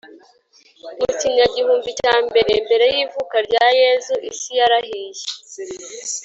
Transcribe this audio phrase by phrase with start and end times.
[0.99, 5.21] mu kinyagihumbi cya mbere mbere y ivuka rya Yezu isi yarahiye